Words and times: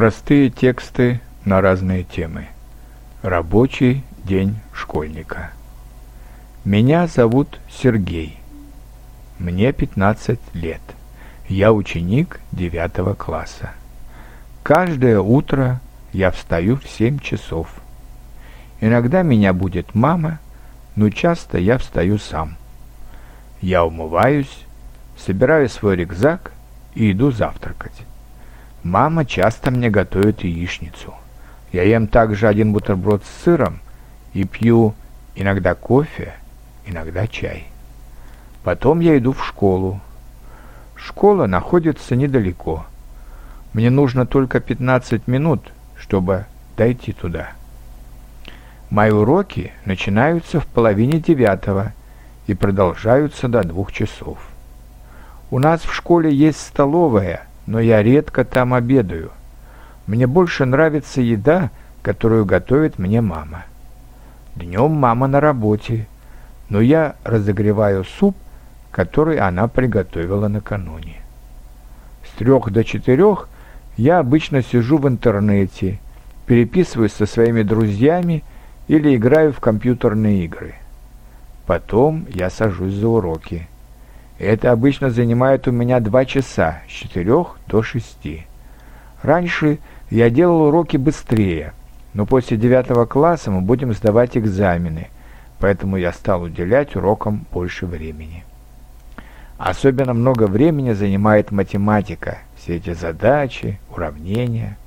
Простые 0.00 0.48
тексты 0.48 1.20
на 1.44 1.60
разные 1.60 2.04
темы. 2.04 2.46
Рабочий 3.20 4.02
день 4.24 4.56
школьника. 4.72 5.50
Меня 6.64 7.06
зовут 7.06 7.60
Сергей. 7.70 8.38
Мне 9.38 9.74
15 9.74 10.40
лет. 10.54 10.80
Я 11.50 11.74
ученик 11.74 12.40
9 12.52 13.14
класса. 13.18 13.72
Каждое 14.62 15.20
утро 15.20 15.82
я 16.14 16.30
встаю 16.30 16.76
в 16.76 16.88
7 16.88 17.18
часов. 17.18 17.68
Иногда 18.80 19.20
меня 19.20 19.52
будет 19.52 19.94
мама, 19.94 20.38
но 20.96 21.10
часто 21.10 21.58
я 21.58 21.76
встаю 21.76 22.16
сам. 22.16 22.56
Я 23.60 23.84
умываюсь, 23.84 24.64
собираю 25.18 25.68
свой 25.68 25.96
рюкзак 25.96 26.52
и 26.94 27.12
иду 27.12 27.30
завтракать. 27.30 28.06
Мама 28.82 29.26
часто 29.26 29.70
мне 29.70 29.90
готовит 29.90 30.42
яичницу. 30.42 31.14
Я 31.70 31.82
ем 31.82 32.06
также 32.06 32.48
один 32.48 32.72
бутерброд 32.72 33.22
с 33.24 33.44
сыром 33.44 33.80
и 34.32 34.44
пью 34.44 34.94
иногда 35.34 35.74
кофе, 35.74 36.32
иногда 36.86 37.26
чай. 37.26 37.66
Потом 38.64 39.00
я 39.00 39.18
иду 39.18 39.32
в 39.32 39.46
школу. 39.46 40.00
Школа 40.96 41.46
находится 41.46 42.16
недалеко. 42.16 42.86
Мне 43.74 43.90
нужно 43.90 44.26
только 44.26 44.60
15 44.60 45.28
минут, 45.28 45.72
чтобы 45.96 46.46
дойти 46.76 47.12
туда. 47.12 47.50
Мои 48.88 49.10
уроки 49.10 49.72
начинаются 49.84 50.58
в 50.58 50.66
половине 50.66 51.20
девятого 51.20 51.92
и 52.46 52.54
продолжаются 52.54 53.46
до 53.46 53.62
двух 53.62 53.92
часов. 53.92 54.38
У 55.50 55.58
нас 55.58 55.82
в 55.82 55.92
школе 55.92 56.34
есть 56.34 56.60
столовая– 56.60 57.46
но 57.70 57.78
я 57.78 58.02
редко 58.02 58.44
там 58.44 58.74
обедаю. 58.74 59.30
Мне 60.08 60.26
больше 60.26 60.64
нравится 60.64 61.20
еда, 61.20 61.70
которую 62.02 62.44
готовит 62.44 62.98
мне 62.98 63.20
мама. 63.20 63.62
Днем 64.56 64.90
мама 64.90 65.28
на 65.28 65.38
работе, 65.38 66.08
но 66.68 66.80
я 66.80 67.14
разогреваю 67.22 68.02
суп, 68.02 68.36
который 68.90 69.38
она 69.38 69.68
приготовила 69.68 70.48
накануне. 70.48 71.18
С 72.26 72.36
трех 72.38 72.72
до 72.72 72.82
четырех 72.82 73.48
я 73.96 74.18
обычно 74.18 74.62
сижу 74.62 74.98
в 74.98 75.06
интернете, 75.06 76.00
переписываюсь 76.46 77.12
со 77.12 77.24
своими 77.24 77.62
друзьями 77.62 78.42
или 78.88 79.14
играю 79.14 79.52
в 79.52 79.60
компьютерные 79.60 80.44
игры. 80.44 80.74
Потом 81.66 82.26
я 82.34 82.50
сажусь 82.50 82.94
за 82.94 83.06
уроки. 83.06 83.68
Это 84.40 84.72
обычно 84.72 85.10
занимает 85.10 85.68
у 85.68 85.70
меня 85.70 86.00
два 86.00 86.24
часа, 86.24 86.80
с 86.88 86.90
четырех 86.90 87.58
до 87.66 87.82
шести. 87.82 88.46
Раньше 89.22 89.80
я 90.08 90.30
делал 90.30 90.62
уроки 90.62 90.96
быстрее, 90.96 91.74
но 92.14 92.24
после 92.24 92.56
девятого 92.56 93.04
класса 93.04 93.50
мы 93.50 93.60
будем 93.60 93.92
сдавать 93.92 94.38
экзамены, 94.38 95.08
поэтому 95.58 95.98
я 95.98 96.10
стал 96.14 96.44
уделять 96.44 96.96
урокам 96.96 97.44
больше 97.52 97.84
времени. 97.84 98.44
Особенно 99.58 100.14
много 100.14 100.46
времени 100.46 100.94
занимает 100.94 101.50
математика, 101.50 102.38
все 102.56 102.76
эти 102.76 102.94
задачи, 102.94 103.78
уравнения. 103.94 104.78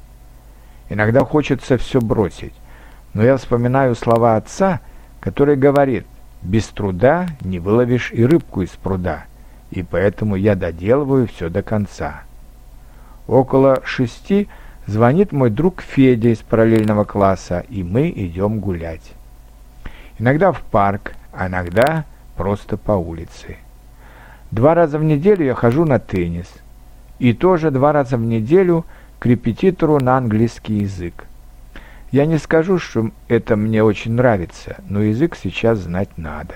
Иногда 0.90 1.24
хочется 1.24 1.78
все 1.78 2.02
бросить, 2.02 2.56
но 3.14 3.22
я 3.22 3.38
вспоминаю 3.38 3.94
слова 3.94 4.36
отца, 4.36 4.82
который 5.20 5.58
говорит, 5.58 6.08
без 6.42 6.66
труда 6.70 7.28
не 7.42 7.60
выловишь 7.60 8.12
и 8.12 8.26
рыбку 8.26 8.64
из 8.64 8.72
пруда– 8.72 9.26
и 9.74 9.82
поэтому 9.82 10.36
я 10.36 10.56
доделываю 10.56 11.28
все 11.28 11.50
до 11.50 11.64
конца. 11.64 12.24
Около 13.28 13.82
шести 13.84 14.48
звонит 14.86 15.32
мой 15.32 15.50
друг 15.50 15.82
Федя 15.82 16.30
из 16.30 16.40
параллельного 16.40 17.06
класса, 17.06 17.66
и 17.70 17.82
мы 17.82 18.10
идем 18.12 18.60
гулять. 18.60 19.14
Иногда 20.20 20.52
в 20.52 20.62
парк, 20.62 21.14
а 21.32 21.48
иногда 21.48 22.06
просто 22.38 22.78
по 22.78 22.92
улице. 22.92 23.58
Два 24.52 24.76
раза 24.76 25.00
в 25.00 25.04
неделю 25.04 25.44
я 25.44 25.56
хожу 25.56 25.86
на 25.86 25.98
теннис. 25.98 26.54
И 27.18 27.34
тоже 27.34 27.72
два 27.72 27.94
раза 27.94 28.18
в 28.18 28.22
неделю 28.22 28.86
к 29.18 29.26
репетитору 29.26 30.00
на 30.00 30.18
английский 30.18 30.80
язык. 30.80 31.26
Я 32.12 32.28
не 32.28 32.38
скажу, 32.38 32.78
что 32.78 33.10
это 33.28 33.56
мне 33.56 33.84
очень 33.84 34.12
нравится, 34.12 34.76
но 34.88 35.02
язык 35.02 35.36
сейчас 35.36 35.80
знать 35.80 36.16
надо. 36.18 36.54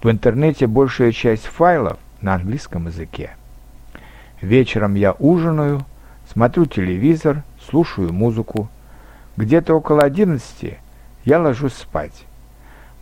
В 0.00 0.08
интернете 0.08 0.68
большая 0.68 1.10
часть 1.10 1.46
файлов 1.46 1.98
на 2.20 2.34
английском 2.34 2.86
языке. 2.86 3.30
Вечером 4.40 4.94
я 4.94 5.12
ужинаю, 5.12 5.84
смотрю 6.32 6.66
телевизор, 6.66 7.42
слушаю 7.60 8.12
музыку. 8.12 8.68
Где-то 9.36 9.74
около 9.74 10.02
одиннадцати 10.02 10.78
я 11.24 11.40
ложусь 11.40 11.74
спать. 11.74 12.24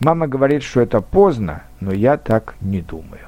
Мама 0.00 0.26
говорит, 0.26 0.62
что 0.62 0.80
это 0.80 1.00
поздно, 1.00 1.62
но 1.80 1.92
я 1.92 2.16
так 2.16 2.54
не 2.60 2.80
думаю. 2.80 3.27